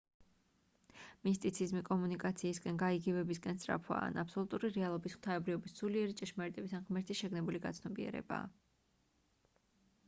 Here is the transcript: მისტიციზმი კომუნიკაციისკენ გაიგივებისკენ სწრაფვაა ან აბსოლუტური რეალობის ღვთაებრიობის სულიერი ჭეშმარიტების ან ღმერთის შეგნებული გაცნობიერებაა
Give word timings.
მისტიციზმი 1.27 1.83
კომუნიკაციისკენ 1.89 2.79
გაიგივებისკენ 2.83 3.59
სწრაფვაა 3.59 4.07
ან 4.13 4.17
აბსოლუტური 4.23 4.73
რეალობის 4.79 5.19
ღვთაებრიობის 5.19 5.77
სულიერი 5.83 6.19
ჭეშმარიტების 6.25 6.75
ან 6.81 6.91
ღმერთის 6.91 7.23
შეგნებული 7.23 7.65
გაცნობიერებაა 7.69 8.51